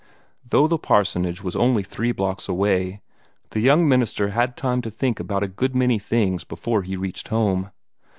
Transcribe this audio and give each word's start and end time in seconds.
Though 0.43 0.65
the 0.67 0.79
parsonage 0.79 1.43
was 1.43 1.55
only 1.55 1.83
three 1.83 2.11
blocks 2.11 2.49
away, 2.49 3.01
the 3.51 3.59
young 3.59 3.87
minister 3.87 4.29
had 4.29 4.57
time 4.57 4.81
to 4.81 4.89
think 4.89 5.19
about 5.19 5.43
a 5.43 5.47
good 5.47 5.75
many 5.75 5.99
things 5.99 6.43
before 6.43 6.81
he 6.81 6.95
reached 6.95 7.27
home. 7.27 7.69